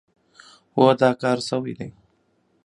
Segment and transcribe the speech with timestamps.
[0.75, 1.89] هو، دا کار شوی دی.